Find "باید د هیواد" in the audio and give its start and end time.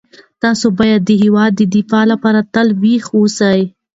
0.79-1.51